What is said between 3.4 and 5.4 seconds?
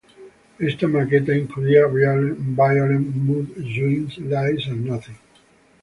Swings, Lies, y Nothing.